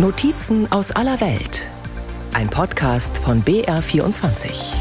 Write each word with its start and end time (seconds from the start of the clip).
Notizen 0.00 0.70
aus 0.70 0.92
aller 0.92 1.20
Welt. 1.20 1.68
Ein 2.32 2.48
Podcast 2.48 3.18
von 3.18 3.42
BR24. 3.42 4.76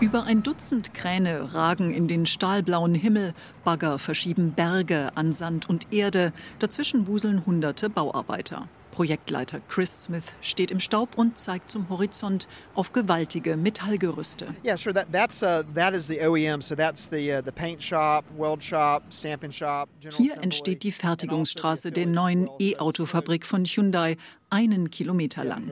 Über 0.00 0.24
ein 0.24 0.42
Dutzend 0.42 0.94
Kräne 0.94 1.52
ragen 1.52 1.92
in 1.92 2.08
den 2.08 2.24
stahlblauen 2.24 2.94
Himmel, 2.94 3.34
Bagger 3.62 3.98
verschieben 3.98 4.52
Berge 4.52 5.10
an 5.14 5.34
Sand 5.34 5.68
und 5.68 5.92
Erde, 5.92 6.32
dazwischen 6.60 7.08
wuseln 7.08 7.44
hunderte 7.44 7.90
Bauarbeiter. 7.90 8.68
Projektleiter 8.98 9.60
Chris 9.68 10.02
Smith 10.02 10.24
steht 10.40 10.72
im 10.72 10.80
Staub 10.80 11.16
und 11.16 11.38
zeigt 11.38 11.70
zum 11.70 11.88
Horizont 11.88 12.48
auf 12.74 12.92
gewaltige 12.92 13.56
Metallgerüste. 13.56 14.48
Yeah, 14.64 14.76
sure. 14.76 14.92
That, 14.92 15.12
that's 15.12 15.40
uh, 15.40 15.62
that 15.72 15.94
is 15.94 16.08
the 16.08 16.20
OEM. 16.20 16.60
So 16.62 16.74
that's 16.74 17.08
the 17.08 17.32
uh, 17.32 17.40
the 17.44 17.52
paint 17.52 17.80
shop, 17.80 18.24
weld 18.36 18.60
shop, 18.60 19.04
stamping 19.12 19.52
shop. 19.52 19.88
Hier 20.16 20.42
entsteht 20.42 20.82
die 20.82 20.90
Fertigungsstraße 20.90 21.92
der 21.92 22.06
neuen 22.06 22.50
E-Auto-Fabrik 22.58 23.46
von 23.46 23.64
Hyundai, 23.64 24.16
einen 24.50 24.90
Kilometer 24.90 25.44
lang. 25.44 25.70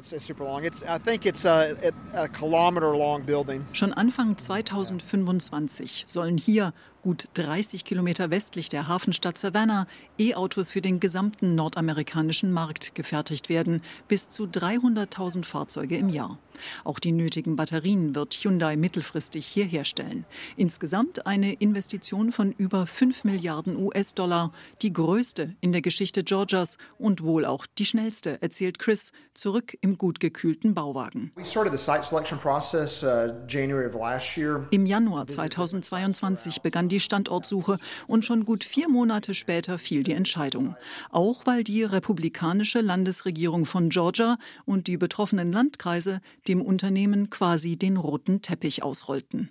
Schon 3.72 3.92
Anfang 3.92 4.38
2025 4.38 6.04
sollen 6.06 6.38
hier, 6.38 6.72
gut 7.06 7.28
30 7.34 7.84
Kilometer 7.84 8.30
westlich 8.30 8.68
der 8.68 8.88
Hafenstadt 8.88 9.38
Savannah, 9.38 9.86
E-Autos 10.18 10.70
für 10.70 10.80
den 10.80 10.98
gesamten 10.98 11.54
nordamerikanischen 11.54 12.50
Markt 12.50 12.96
gefertigt 12.96 13.48
werden, 13.48 13.80
bis 14.08 14.28
zu 14.28 14.46
300.000 14.46 15.44
Fahrzeuge 15.44 15.96
im 15.96 16.08
Jahr. 16.08 16.40
Auch 16.84 16.98
die 16.98 17.12
nötigen 17.12 17.54
Batterien 17.56 18.14
wird 18.14 18.34
Hyundai 18.34 18.76
mittelfristig 18.76 19.46
hier 19.46 19.64
herstellen. 19.64 20.24
Insgesamt 20.56 21.26
eine 21.26 21.52
Investition 21.54 22.32
von 22.32 22.52
über 22.52 22.86
5 22.86 23.24
Milliarden 23.24 23.76
US-Dollar, 23.76 24.52
die 24.82 24.92
größte 24.92 25.54
in 25.60 25.72
der 25.72 25.82
Geschichte 25.82 26.24
Georgias 26.24 26.78
und 26.98 27.22
wohl 27.22 27.44
auch 27.44 27.66
die 27.78 27.84
schnellste, 27.84 28.40
erzählt 28.42 28.78
Chris, 28.78 29.12
zurück 29.34 29.76
im 29.80 29.98
gut 29.98 30.20
gekühlten 30.20 30.74
Bauwagen. 30.74 31.32
Uh, 31.36 31.42
Im 34.70 34.86
Januar 34.86 35.26
2022 35.28 36.62
begann 36.62 36.88
die 36.88 36.95
Standortsuche 37.00 37.78
und 38.06 38.24
schon 38.24 38.44
gut 38.44 38.64
vier 38.64 38.88
Monate 38.88 39.34
später 39.34 39.78
fiel 39.78 40.02
die 40.02 40.12
Entscheidung. 40.12 40.76
Auch 41.10 41.46
weil 41.46 41.64
die 41.64 41.82
republikanische 41.82 42.80
Landesregierung 42.80 43.66
von 43.66 43.88
Georgia 43.90 44.38
und 44.64 44.86
die 44.86 44.96
betroffenen 44.96 45.52
Landkreise 45.52 46.20
dem 46.48 46.62
Unternehmen 46.62 47.30
quasi 47.30 47.76
den 47.76 47.96
roten 47.96 48.42
Teppich 48.42 48.82
ausrollten. 48.82 49.50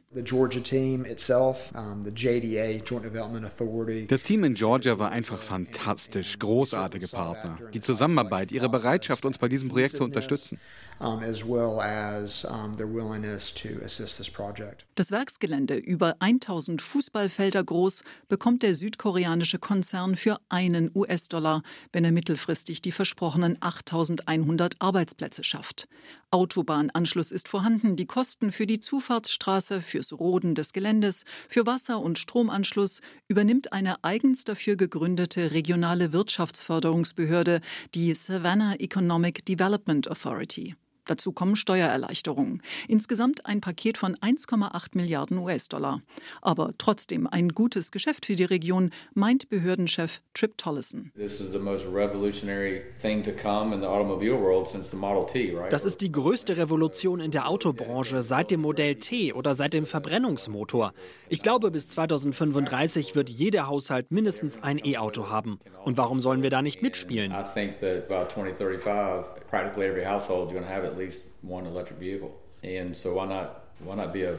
Das 4.07 4.23
Team 4.23 4.43
in 4.43 4.53
Georgia 4.53 4.99
war 4.99 5.11
einfach 5.11 5.41
fantastisch, 5.41 6.39
großartige 6.39 7.07
Partner. 7.07 7.57
Die 7.73 7.81
Zusammenarbeit, 7.81 8.51
ihre 8.51 8.69
Bereitschaft, 8.69 9.25
uns 9.25 9.38
bei 9.38 9.47
diesem 9.47 9.69
Projekt 9.69 9.97
zu 9.97 10.03
unterstützen 10.03 10.59
as 10.99 11.43
well 11.43 11.81
as 11.81 12.45
their 12.77 12.88
willingness 12.88 13.51
to 13.51 13.69
assist 13.83 14.17
this 14.17 14.29
project. 14.29 14.85
Das 14.95 15.11
Werksgelände 15.11 15.75
über 15.75 16.16
1000 16.19 16.81
Fußballfelder 17.26 17.64
groß 17.64 18.04
bekommt 18.28 18.62
der 18.62 18.76
südkoreanische 18.76 19.58
Konzern 19.58 20.16
für 20.16 20.40
einen 20.50 20.92
US-Dollar, 20.94 21.64
wenn 21.92 22.06
er 22.06 22.12
mittelfristig 22.12 22.81
die 22.84 22.92
versprochenen 22.92 23.58
8100 23.62 24.76
Arbeitsplätze 24.80 25.44
schafft. 25.44 25.88
Autobahnanschluss 26.30 27.31
ist 27.31 27.48
vorhanden, 27.48 27.96
die 27.96 28.06
Kosten 28.06 28.52
für 28.52 28.68
die 28.68 28.80
Zufahrtsstraße, 28.80 29.81
fürs 29.81 30.14
Roden 30.14 30.53
des 30.53 30.72
Geländes, 30.72 31.23
für 31.50 31.66
Wasser- 31.66 32.00
und 32.00 32.20
Stromanschluss 32.20 33.02
übernimmt 33.28 33.73
eine 33.73 34.03
eigens 34.03 34.44
dafür 34.44 34.76
gegründete 34.76 35.52
regionale 35.52 36.14
Wirtschaftsförderungsbehörde, 36.14 37.62
die 37.96 38.14
Savannah 38.14 38.76
Economic 38.76 39.46
Development 39.46 40.08
Authority. 40.09 40.75
Dazu 41.05 41.31
kommen 41.31 41.55
Steuererleichterungen. 41.55 42.61
Insgesamt 42.88 43.45
ein 43.45 43.61
Paket 43.61 43.97
von 43.97 44.16
1,8 44.16 44.89
Milliarden 44.93 45.38
US-Dollar. 45.38 46.01
Aber 46.41 46.71
trotzdem 46.77 47.27
ein 47.27 47.49
gutes 47.49 47.91
Geschäft 47.91 48.25
für 48.25 48.35
die 48.35 48.43
Region, 48.43 48.89
meint 49.13 49.49
Behördenchef 49.49 50.21
Trip 50.33 50.57
Tollison. 50.57 51.11
Das 55.69 55.85
ist 55.85 56.01
die 56.01 56.11
größte 56.11 56.57
Revolution 56.57 57.19
in 57.19 57.31
der 57.31 57.49
Autobranche 57.49 58.22
seit 58.23 58.51
dem 58.51 58.61
Modell 58.61 58.95
T 58.95 59.33
oder 59.33 59.55
seit 59.55 59.73
dem 59.73 59.85
Verbrennungsmotor. 59.85 60.93
Ich 61.29 61.41
glaube, 61.41 61.69
bis 61.69 61.87
2035 61.89 63.16
wird 63.16 63.29
jeder 63.29 63.67
Haushalt 63.67 64.11
mindestens 64.11 64.61
ein 64.63 64.79
E-Auto 64.83 65.29
haben. 65.29 65.59
Und 65.83 65.97
warum 65.97 66.19
sollen 66.19 66.41
wir 66.41 66.49
da 66.49 66.61
nicht 66.61 66.81
mitspielen? 66.81 67.31
I 67.31 67.43
think 67.53 67.79
that 67.79 68.07
by 68.07 68.25
2035 68.27 69.45
practically 69.49 69.87
every 69.87 70.03
household 70.03 70.47
is 70.47 70.53
going 70.53 70.66
to 70.66 70.72
have 70.72 70.83
at 70.83 70.94
least 70.97 71.23
one 71.41 71.66
electric 71.66 72.00
vehicle. 72.00 72.31
And 72.63 72.95
so 72.95 73.16
why 73.16 73.28
not 73.28 73.61
why 73.79 73.95
not 73.95 74.13
be 74.13 74.23
a 74.23 74.38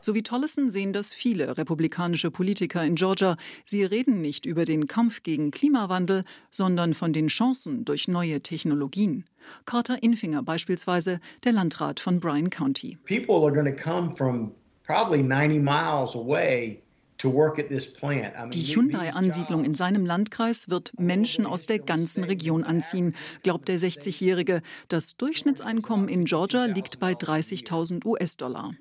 so 0.00 0.14
wie 0.14 0.22
Tollison 0.22 0.70
sehen 0.70 0.92
das 0.92 1.12
viele 1.12 1.56
republikanische 1.58 2.30
Politiker 2.30 2.84
in 2.84 2.94
Georgia. 2.94 3.36
Sie 3.64 3.84
reden 3.84 4.20
nicht 4.20 4.46
über 4.46 4.64
den 4.64 4.86
Kampf 4.86 5.22
gegen 5.22 5.50
Klimawandel, 5.50 6.24
sondern 6.50 6.94
von 6.94 7.12
den 7.12 7.26
Chancen 7.28 7.84
durch 7.84 8.08
neue 8.08 8.40
Technologien. 8.40 9.24
Carter 9.64 10.02
Infinger 10.02 10.42
beispielsweise, 10.42 11.20
der 11.44 11.52
Landrat 11.52 12.00
von 12.00 12.20
Bryan 12.20 12.50
County. 12.50 12.96
People 13.04 13.44
are 13.44 13.52
going 13.52 13.66
to 13.66 13.82
come 13.82 14.14
from 14.16 14.52
probably 14.84 15.22
90 15.22 15.58
miles 15.58 16.14
away 16.14 16.82
die 17.22 18.62
Hyundai-Ansiedlung 18.62 19.64
in 19.64 19.74
seinem 19.74 20.04
Landkreis 20.06 20.68
wird 20.68 20.92
Menschen 20.98 21.46
aus 21.46 21.66
der 21.66 21.78
ganzen 21.78 22.24
Region 22.24 22.64
anziehen, 22.64 23.14
glaubt 23.42 23.68
der 23.68 23.78
60-Jährige. 23.78 24.62
Das 24.88 25.16
Durchschnittseinkommen 25.16 26.08
in 26.08 26.24
Georgia 26.24 26.66
liegt 26.66 27.00
bei 27.00 27.12
30.000 27.12 28.04
US-Dollar. 28.04 28.74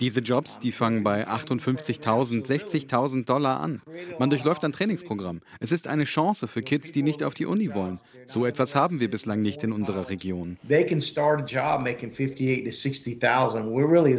Diese 0.00 0.20
Jobs, 0.20 0.58
die 0.58 0.72
fangen 0.72 1.04
bei 1.04 1.28
58.000, 1.28 2.46
60.000 2.46 3.24
Dollar 3.24 3.60
an. 3.60 3.82
Man 4.18 4.30
durchläuft 4.30 4.64
ein 4.64 4.72
Trainingsprogramm. 4.72 5.40
Es 5.60 5.72
ist 5.72 5.86
eine 5.86 6.04
Chance 6.04 6.48
für 6.48 6.62
Kids, 6.62 6.92
die 6.92 7.02
nicht 7.02 7.22
auf 7.22 7.34
die 7.34 7.46
Uni 7.46 7.72
wollen. 7.74 8.00
So 8.26 8.46
etwas 8.46 8.74
haben 8.74 9.00
wir 9.00 9.10
bislang 9.10 9.42
nicht 9.42 9.62
in 9.62 9.72
unserer 9.72 10.08
Region. 10.08 10.56
They 10.68 10.86
can 10.86 11.00
start 11.00 11.40
a 11.40 11.44
job 11.44 11.82
making 11.82 12.10
58 12.10 12.64
to 12.64 12.70
60,000. 12.70 13.66
We're 13.66 13.90
really 13.90 14.12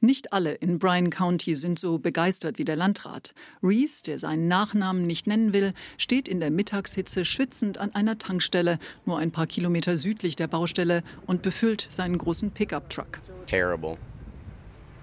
nicht 0.00 0.32
alle 0.32 0.54
in 0.54 0.78
Bryan 0.78 1.10
County 1.10 1.54
sind 1.54 1.78
so 1.78 1.98
begeistert 1.98 2.58
wie 2.58 2.64
der 2.64 2.76
Landrat. 2.76 3.34
Reese, 3.62 4.02
der 4.04 4.18
seinen 4.18 4.48
Nachnamen 4.48 5.06
nicht 5.06 5.26
nennen 5.26 5.52
will, 5.52 5.72
steht 5.96 6.28
in 6.28 6.40
der 6.40 6.50
Mittagshitze 6.50 7.24
schwitzend 7.24 7.78
an 7.78 7.94
einer 7.94 8.18
Tankstelle, 8.18 8.78
nur 9.04 9.18
ein 9.18 9.30
paar 9.30 9.46
Kilometer 9.46 9.96
südlich 9.98 10.36
der 10.36 10.46
Baustelle, 10.46 11.02
und 11.26 11.42
befüllt 11.42 11.86
seinen 11.90 12.18
großen 12.18 12.50
Pickup-Truck. 12.50 13.20
Terrible. 13.46 13.96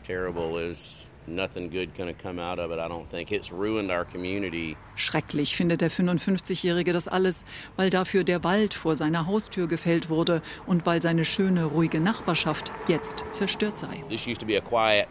Terrible 0.04 0.60
is 0.60 1.12
nothing 1.28 1.70
good 1.70 1.96
going 1.98 2.14
to 2.14 2.22
come 2.22 2.40
out 2.40 2.60
of 2.60 2.72
it, 2.72 2.80
I 2.80 2.88
don't 2.88 3.10
think. 3.10 3.32
It's 3.32 3.52
ruined 3.52 3.92
our 3.92 4.06
community. 4.06 4.78
Schrecklich 4.96 5.56
findet 5.56 5.82
der 5.82 5.92
55-Jährige 5.92 6.94
das 6.94 7.08
alles, 7.08 7.46
weil 7.76 7.90
dafür 7.90 8.24
der 8.24 8.44
Wald 8.44 8.74
vor 8.74 8.96
seiner 8.96 9.26
Haustür 9.26 9.68
gefällt 9.68 10.10
wurde 10.10 10.42
und 10.66 10.86
weil 10.86 11.02
seine 11.02 11.26
schöne, 11.26 11.66
ruhige 11.66 12.00
Nachbarschaft 12.00 12.72
jetzt 12.88 13.26
zerstört 13.32 13.78
sei. 13.78 14.04
This 14.10 14.26
used 14.28 14.40
to 14.40 14.46
be 14.46 14.58
a 14.58 14.62
quiet 14.62 15.08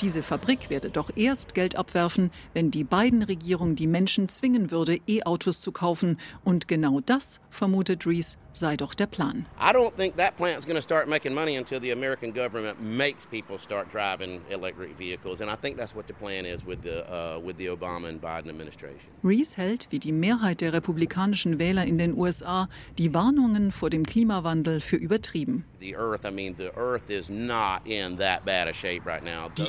diese 0.00 0.22
Fabrik 0.22 0.70
werde 0.70 0.90
doch 0.90 1.10
erst 1.16 1.54
Geld 1.54 1.76
abwerfen, 1.76 2.30
wenn 2.52 2.70
die 2.70 2.84
beiden 2.84 3.22
Regierungen 3.22 3.74
die 3.74 3.86
Menschen 3.86 4.28
zwingen 4.28 4.70
würde, 4.70 5.00
E-Autos 5.08 5.60
zu 5.60 5.72
kaufen. 5.72 6.20
Und 6.44 6.68
genau 6.68 7.00
das, 7.00 7.40
vermutet 7.50 8.06
Rees, 8.06 8.38
sei 8.56 8.76
doch 8.76 8.94
der 8.94 9.06
Plan. 9.06 9.46
I 9.58 9.72
don't 9.72 9.94
think 9.96 10.16
that 10.16 10.36
plant's 10.36 10.64
going 10.64 10.76
to 10.76 10.82
start 10.82 11.08
making 11.08 11.34
money 11.34 11.56
until 11.56 11.80
the 11.80 11.92
American 11.92 12.32
government 12.32 12.80
makes 12.80 13.26
people 13.26 13.58
start 13.58 13.90
driving 13.92 14.40
electric 14.50 14.96
vehicles. 14.98 15.40
And 15.40 15.50
I 15.50 15.56
think 15.56 15.76
that's 15.76 15.94
what 15.94 16.06
the 16.06 16.14
plan 16.14 16.44
is 16.44 16.64
with 16.66 16.82
the, 16.82 17.04
uh, 17.08 17.38
with 17.40 17.56
the 17.56 17.66
Obama 17.66 18.08
and 18.08 18.20
Biden 18.20 18.48
administration. 18.48 19.00
Rees 19.22 19.56
hält, 19.56 19.86
wie 19.90 19.98
die 19.98 20.12
Mehrheit 20.12 20.60
der 20.60 20.72
republikanischen 20.72 21.58
Wähler 21.58 21.84
in 21.84 21.98
den 21.98 22.14
USA, 22.16 22.68
die 22.98 23.14
Warnungen 23.14 23.72
vor 23.72 23.90
dem 23.90 24.04
Klimawandel 24.04 24.80
für 24.80 24.96
übertrieben. 24.96 25.64
Die 25.80 25.90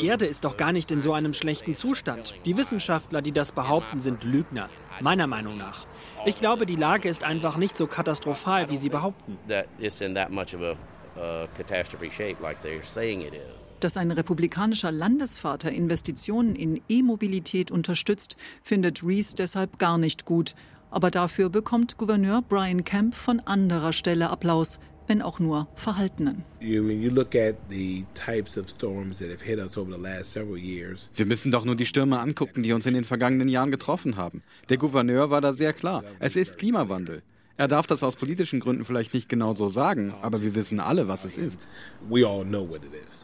Erde 0.05 0.25
ist 0.25 0.43
doch 0.45 0.57
gar 0.57 0.71
nicht 0.71 0.91
in 0.91 1.01
so 1.01 1.13
einem 1.13 1.33
schlechten 1.33 1.75
Zustand. 1.75 2.33
Die 2.45 2.57
Wissenschaftler, 2.57 3.21
die 3.21 3.31
das 3.31 3.51
behaupten, 3.51 3.99
sind 3.99 4.23
Lügner. 4.23 4.69
Meiner 5.01 5.27
Meinung 5.27 5.57
nach. 5.57 5.85
Ich 6.25 6.37
glaube, 6.37 6.65
die 6.65 6.75
Lage 6.75 7.09
ist 7.09 7.23
einfach 7.23 7.57
nicht 7.57 7.77
so 7.77 7.87
katastrophal, 7.87 8.69
wie 8.69 8.77
sie 8.77 8.89
behaupten. 8.89 9.37
Uh, 9.47 9.63
Dass 13.79 13.97
ein 13.97 14.11
republikanischer 14.11 14.91
Landesvater 14.91 15.71
Investitionen 15.71 16.55
in 16.55 16.81
E-Mobilität 16.89 17.71
unterstützt, 17.71 18.37
findet 18.63 19.03
Rees 19.03 19.35
deshalb 19.35 19.79
gar 19.79 19.97
nicht 19.97 20.25
gut. 20.25 20.55
Aber 20.91 21.11
dafür 21.11 21.49
bekommt 21.49 21.97
Gouverneur 21.97 22.41
Brian 22.41 22.83
Kemp 22.83 23.15
von 23.15 23.39
anderer 23.41 23.93
Stelle 23.93 24.29
Applaus 24.29 24.79
wenn 25.07 25.21
auch 25.21 25.39
nur 25.39 25.67
verhaltenen. 25.75 26.43
Wir 31.15 31.25
müssen 31.25 31.51
doch 31.51 31.65
nur 31.65 31.75
die 31.75 31.85
Stürme 31.85 32.19
angucken, 32.19 32.63
die 32.63 32.73
uns 32.73 32.85
in 32.85 32.93
den 32.93 33.03
vergangenen 33.03 33.49
Jahren 33.49 33.71
getroffen 33.71 34.17
haben. 34.17 34.43
Der 34.69 34.77
Gouverneur 34.77 35.29
war 35.29 35.41
da 35.41 35.53
sehr 35.53 35.73
klar. 35.73 36.03
Es 36.19 36.35
ist 36.35 36.57
Klimawandel. 36.57 37.21
Er 37.57 37.69
darf 37.69 37.87
das 37.87 38.03
aus 38.03 38.17
politischen 38.17 38.59
Gründen 38.59 38.83
vielleicht 38.83 39.13
nicht 39.13 39.29
genau 39.29 39.53
so 39.53 39.69
sagen, 39.69 40.13
aber 40.21 40.41
wir 40.41 40.55
wissen 40.55 40.81
alle, 40.81 41.07
was 41.07 41.23
es 41.23 41.37
ist. 41.37 41.57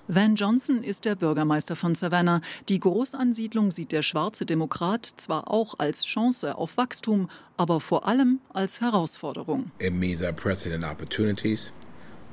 Van 0.07 0.35
Johnson 0.35 0.83
ist 0.83 1.03
der 1.03 1.15
Bürgermeister 1.15 1.75
von 1.75 1.95
Savannah. 1.95 2.39
Die 2.69 2.79
Großansiedlung 2.79 3.71
sieht 3.71 3.91
der 3.91 4.03
schwarze 4.03 4.45
Demokrat 4.45 5.05
zwar 5.05 5.51
auch 5.51 5.79
als 5.79 6.05
Chance 6.05 6.57
auf 6.57 6.77
Wachstum, 6.77 7.29
aber 7.57 7.81
vor 7.81 8.07
allem 8.07 8.39
als 8.53 8.79
Herausforderung. 8.79 9.71
It 9.79 9.93
means 9.93 10.21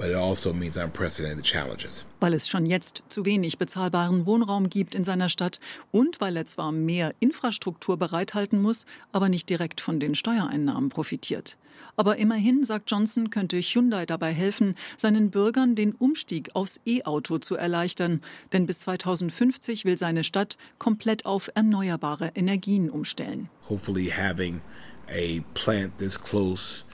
unprecedented 0.00 1.44
opportunities. 1.44 1.86
Also 1.86 2.04
weil 2.20 2.34
es 2.34 2.48
schon 2.48 2.66
jetzt 2.66 3.02
zu 3.08 3.24
wenig 3.24 3.58
bezahlbaren 3.58 4.26
Wohnraum 4.26 4.68
gibt 4.68 4.94
in 4.94 5.04
seiner 5.04 5.28
Stadt 5.28 5.60
und 5.90 6.20
weil 6.20 6.36
er 6.36 6.46
zwar 6.46 6.72
mehr 6.72 7.14
Infrastruktur 7.20 7.96
bereithalten 7.96 8.60
muss, 8.60 8.86
aber 9.12 9.28
nicht 9.28 9.48
direkt 9.48 9.80
von 9.80 10.00
den 10.00 10.14
Steuereinnahmen 10.14 10.90
profitiert. 10.90 11.56
Aber 11.96 12.16
immerhin, 12.16 12.64
sagt 12.64 12.90
Johnson, 12.90 13.30
könnte 13.30 13.58
Hyundai 13.58 14.06
dabei 14.06 14.32
helfen, 14.32 14.76
seinen 14.96 15.30
Bürgern 15.30 15.74
den 15.74 15.92
Umstieg 15.92 16.50
aufs 16.54 16.80
E-Auto 16.86 17.38
zu 17.38 17.56
erleichtern. 17.56 18.20
Denn 18.52 18.66
bis 18.66 18.80
2050 18.80 19.84
will 19.84 19.98
seine 19.98 20.22
Stadt 20.22 20.58
komplett 20.78 21.26
auf 21.26 21.50
erneuerbare 21.54 22.32
Energien 22.34 22.88
umstellen. 22.90 23.48
Hopefully 23.68 24.12
having 24.16 24.60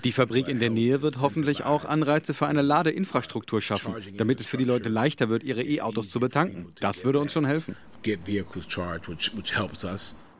die 0.05 0.12
Fabrik 0.12 0.49
in 0.49 0.61
der 0.61 0.70
Nähe 0.70 1.02
wird 1.02 1.20
hoffentlich 1.20 1.64
auch 1.64 1.84
Anreize 1.84 2.34
für 2.34 2.46
eine 2.46 2.62
Ladeinfrastruktur 2.62 3.61
schaffen, 3.61 3.94
damit 4.16 4.40
es 4.40 4.46
für 4.46 4.56
die 4.56 4.64
Leute 4.64 4.88
leichter 4.88 5.28
wird, 5.28 5.43
ihre 5.43 5.62
E-Autos 5.62 6.11
zu 6.11 6.20
betanken. 6.20 6.72
Das 6.81 7.05
würde 7.05 7.19
uns 7.19 7.32
schon 7.32 7.44
helfen. 7.44 7.76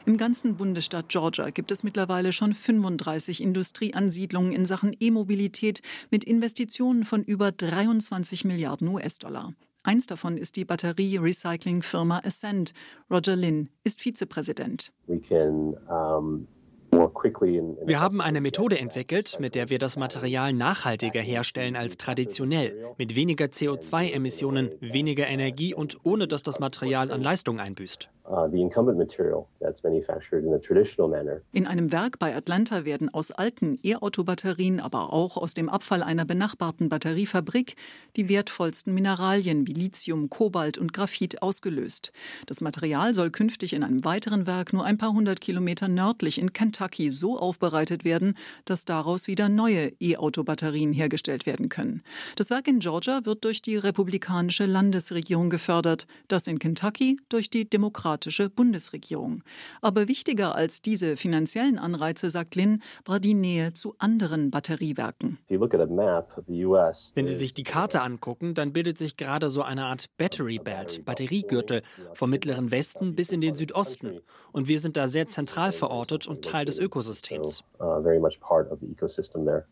Im 0.07 0.19
ganzen 0.19 0.57
Bundesstaat 0.57 1.09
Georgia 1.09 1.49
gibt 1.49 1.71
es 1.71 1.83
mittlerweile 1.83 2.33
schon 2.33 2.53
35 2.53 3.43
Industrieansiedlungen 3.43 4.53
in 4.53 4.67
Sachen 4.67 4.95
E-Mobilität 5.01 5.81
mit 6.11 6.25
Investitionen 6.25 7.05
von 7.05 7.23
über 7.23 7.53
23 7.53 8.45
Milliarden 8.45 8.89
US-Dollar. 8.89 9.55
Eins 9.83 10.07
davon 10.07 10.37
ist 10.37 10.57
die 10.57 10.65
Batterie-Recycling-Firma 10.65 12.21
Ascend. 12.25 12.73
Roger 13.11 13.37
Lynn 13.37 13.71
ist 13.83 14.01
Vizepräsident. 14.01 14.93
We 15.07 15.21
can, 15.21 15.75
um 15.89 16.49
wir 17.87 18.01
haben 18.01 18.21
eine 18.21 18.41
Methode 18.41 18.79
entwickelt, 18.79 19.39
mit 19.41 19.55
der 19.55 19.71
wir 19.71 19.79
das 19.79 19.97
Material 19.97 20.53
nachhaltiger 20.53 21.21
herstellen 21.21 21.77
als 21.77 21.97
traditionell, 21.97 22.95
mit 22.99 23.15
weniger 23.15 23.47
CO2-Emissionen, 23.47 24.71
weniger 24.81 25.27
Energie 25.27 25.75
und 25.75 25.99
ohne 26.05 26.29
dass 26.29 26.43
das 26.43 26.61
Material 26.61 27.11
an 27.11 27.23
Leistung 27.23 27.61
einbüßt. 27.61 28.11
Uh, 28.27 28.47
in 31.53 31.67
einem 31.67 31.93
Werk 31.93 32.19
bei 32.19 32.35
Atlanta 32.35 32.85
werden 32.87 33.13
aus 33.13 33.31
alten 33.31 33.79
E-Auto-Batterien, 33.83 34.81
aber 34.81 35.13
auch 35.13 35.37
aus 35.37 35.53
dem 35.53 35.69
Abfall 35.69 36.03
einer 36.03 36.25
benachbarten 36.25 36.89
Batteriefabrik 36.89 37.77
die 38.17 38.31
wertvollsten 38.31 38.95
Mineralien 38.95 39.67
wie 39.67 39.75
Lithium, 39.75 40.31
Kobalt 40.31 40.79
und 40.79 40.95
Graphit 40.95 41.43
ausgelöst. 41.43 42.13
Das 42.47 42.63
Material 42.63 43.15
soll 43.15 43.31
künftig 43.31 43.75
in 43.75 43.83
einem 43.83 44.07
weiteren 44.07 44.47
Werk 44.47 44.73
nur 44.73 44.87
ein 44.87 44.97
paar 44.97 45.13
hundert 45.13 45.43
Kilometer 45.43 45.89
nördlich 45.89 46.39
in 46.39 46.55
Kentucky 46.55 47.11
so 47.11 47.39
aufbereitet 47.39 48.07
werden, 48.07 48.39
dass 48.65 48.87
daraus 48.87 49.27
wieder 49.27 49.51
neue 49.51 49.93
E-Auto-Batterien 50.01 50.95
hergestellt 50.95 51.45
werden 51.45 51.69
können. 51.69 52.03
Das 52.37 52.49
Werk 52.49 52.69
in 52.69 52.79
Georgia 52.79 53.21
wird 53.25 53.45
durch 53.45 53.61
die 53.61 53.77
republikanische 53.77 54.65
Landesregierung 54.65 55.51
gefördert, 55.51 56.07
das 56.29 56.47
in 56.47 56.59
Kentucky 56.59 57.19
durch 57.29 57.51
die 57.51 57.69
Demokratische 57.69 58.14
demokratische 58.15 58.49
Bundesregierung. 58.49 59.43
Aber 59.81 60.09
wichtiger 60.09 60.55
als 60.55 60.83
diese 60.83 61.17
finanziellen 61.17 61.79
Anreize, 61.79 62.31
sagt 62.31 62.55
Lin, 62.55 62.83
war 63.05 63.21
die 63.21 63.35
Nähe 63.35 63.75
zu 63.75 63.95
anderen 63.99 64.51
Batteriewerken. 64.51 65.39
Wenn 65.49 67.27
Sie 67.27 67.35
sich 67.35 67.55
die 67.55 67.63
Karte 67.65 68.03
angucken, 68.03 68.55
dann 68.55 68.73
bildet 68.73 68.99
sich 68.99 69.17
gerade 69.17 69.51
so 69.51 69.63
eine 69.63 69.87
Art 69.87 70.07
Battery 70.17 70.59
Belt, 70.59 71.05
Batteriegürtel, 71.05 71.83
vom 72.13 72.31
mittleren 72.31 72.71
Westen 72.71 73.15
bis 73.15 73.33
in 73.33 73.41
den 73.41 73.55
Südosten. 73.55 74.21
Und 74.53 74.69
wir 74.69 74.79
sind 74.79 74.97
da 74.97 75.09
sehr 75.09 75.27
zentral 75.27 75.73
verortet 75.73 76.29
und 76.29 76.45
Teil 76.45 76.65
des 76.65 76.79
Ökosystems. 76.79 77.65
Uh, 77.81 78.01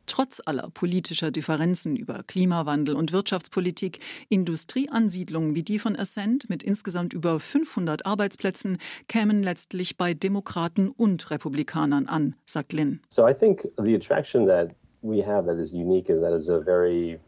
Trotz 0.07 0.43
aller 0.45 0.71
politischer 0.71 1.31
Differenzen 1.31 1.95
über 1.95 2.25
Klimawandel 2.27 2.97
und 2.97 3.13
Wirtschaftspolitik, 3.13 4.01
Industrieansiedlungen 4.29 5.55
wie 5.55 5.63
die 5.63 5.79
von 5.79 5.97
Ascent 5.97 6.51
mit 6.51 6.65
insgesamt 6.65 7.13
über 7.13 7.39
500 7.39 8.05
Arbeitsplätzen 8.07 8.32
Arbeitsplätzen 8.33 8.79
kämen 9.09 9.43
letztlich 9.43 9.97
bei 9.97 10.15
Demokraten 10.15 10.89
und 10.89 11.31
Republikanern 11.31 12.07
an, 12.07 12.35
sagt 12.47 12.73
Lynn. 12.73 13.01
So 13.09 13.29
I 13.29 13.35
think 13.35 13.69
the 13.77 13.95
attraction 13.95 14.47
that 14.47 14.71
we 15.03 15.23
have 15.25 15.47
that 15.47 15.59
is 15.59 15.73
unique 15.73 16.09
is 16.09 16.23
that 16.23 16.33
it's 16.33 16.49
a 16.49 16.61
very 16.61 17.21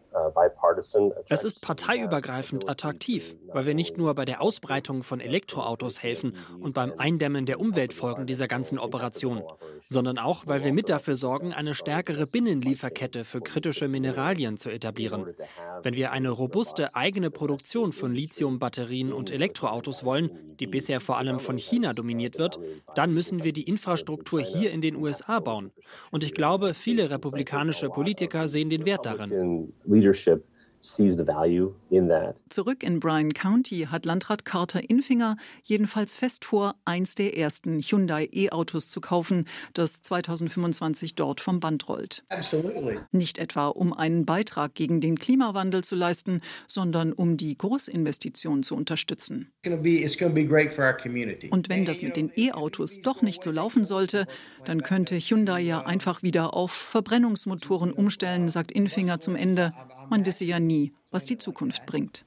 es 1.28 1.44
ist 1.44 1.60
parteiübergreifend 1.60 2.68
attraktiv, 2.68 3.34
weil 3.52 3.66
wir 3.66 3.74
nicht 3.74 3.98
nur 3.98 4.14
bei 4.14 4.24
der 4.24 4.40
Ausbreitung 4.40 5.02
von 5.02 5.20
Elektroautos 5.20 6.02
helfen 6.02 6.36
und 6.60 6.74
beim 6.74 6.92
Eindämmen 6.98 7.46
der 7.46 7.58
Umweltfolgen 7.58 8.26
dieser 8.26 8.46
ganzen 8.46 8.78
Operation, 8.78 9.42
sondern 9.86 10.18
auch, 10.18 10.46
weil 10.46 10.62
wir 10.62 10.72
mit 10.72 10.88
dafür 10.88 11.16
sorgen, 11.16 11.52
eine 11.52 11.74
stärkere 11.74 12.26
Binnenlieferkette 12.26 13.24
für 13.24 13.40
kritische 13.40 13.88
Mineralien 13.88 14.56
zu 14.56 14.70
etablieren. 14.70 15.34
Wenn 15.82 15.94
wir 15.94 16.12
eine 16.12 16.30
robuste 16.30 16.94
eigene 16.94 17.30
Produktion 17.30 17.92
von 17.92 18.14
Lithium-Batterien 18.14 19.12
und 19.12 19.30
Elektroautos 19.30 20.04
wollen, 20.04 20.56
die 20.60 20.66
bisher 20.66 21.00
vor 21.00 21.18
allem 21.18 21.40
von 21.40 21.58
China 21.58 21.92
dominiert 21.92 22.38
wird, 22.38 22.60
dann 22.94 23.12
müssen 23.12 23.42
wir 23.42 23.52
die 23.52 23.64
Infrastruktur 23.64 24.40
hier 24.40 24.70
in 24.70 24.80
den 24.80 24.94
USA 24.94 25.40
bauen. 25.40 25.72
Und 26.12 26.22
ich 26.22 26.34
glaube, 26.34 26.74
viele 26.74 27.10
republikanische 27.10 27.88
Politiker 27.88 28.46
sehen 28.46 28.70
den 28.70 28.86
Wert 28.86 29.04
darin 29.04 29.72
leadership 30.04 30.44
sees 30.84 31.16
the 31.16 31.26
value 31.26 31.74
in 31.90 32.08
that. 32.08 32.36
Zurück 32.50 32.82
in 32.82 33.00
Bryan 33.00 33.32
County 33.32 33.88
hat 33.90 34.04
Landrat 34.04 34.44
Carter 34.44 34.88
Infinger 34.88 35.36
jedenfalls 35.62 36.16
fest 36.16 36.44
vor, 36.44 36.74
eins 36.84 37.14
der 37.14 37.38
ersten 37.38 37.80
Hyundai 37.80 38.28
E-Autos 38.32 38.88
zu 38.88 39.00
kaufen, 39.00 39.46
das 39.72 40.02
2025 40.02 41.14
dort 41.14 41.40
vom 41.40 41.60
Band 41.60 41.88
rollt. 41.88 42.24
Absolutely. 42.28 42.98
Nicht 43.12 43.38
etwa, 43.38 43.68
um 43.68 43.94
einen 43.94 44.26
Beitrag 44.26 44.74
gegen 44.74 45.00
den 45.00 45.18
Klimawandel 45.18 45.82
zu 45.82 45.96
leisten, 45.96 46.42
sondern 46.68 47.12
um 47.12 47.36
die 47.36 47.56
Großinvestitionen 47.56 48.62
zu 48.62 48.76
unterstützen. 48.76 49.52
Und 49.64 51.68
wenn 51.68 51.84
das 51.84 52.02
mit 52.02 52.16
den 52.16 52.30
E-Autos 52.36 53.00
doch 53.00 53.22
nicht 53.22 53.42
so 53.42 53.50
laufen 53.50 53.86
sollte, 53.86 54.26
dann 54.64 54.82
könnte 54.82 55.16
Hyundai 55.16 55.60
ja 55.60 55.80
einfach 55.80 56.22
wieder 56.22 56.54
auf 56.54 56.72
Verbrennungsmotoren 56.72 57.92
umstellen, 57.92 58.50
sagt 58.50 58.70
Infinger 58.70 59.20
zum 59.20 59.36
Ende. 59.36 59.72
Man 60.10 60.24
wisse 60.24 60.44
ja 60.44 60.58
nie, 60.58 60.92
was 61.10 61.24
die 61.24 61.38
Zukunft 61.38 61.86
bringt. 61.86 62.24